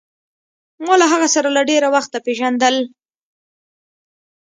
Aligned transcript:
ما 0.85 0.93
له 1.01 1.05
هغه 1.13 1.27
سره 1.35 1.49
له 1.55 1.61
ډېره 1.69 1.87
وخته 1.95 2.17
پېژندل. 2.25 2.75